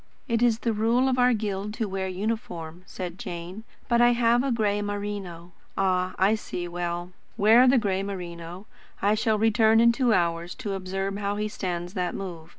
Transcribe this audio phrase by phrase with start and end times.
[0.27, 4.43] "It is the rule of our guild to wear uniform," said Jane; "but I have
[4.43, 6.67] a grey merino." "Ah, I see.
[6.67, 8.65] Well, wear the grey merino.
[8.99, 12.49] I shall return in two hours to observe how he stands that move.